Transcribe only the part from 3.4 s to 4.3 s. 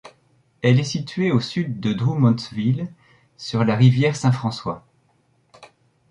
la rivière